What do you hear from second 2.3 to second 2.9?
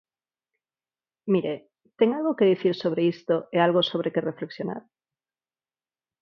que dicir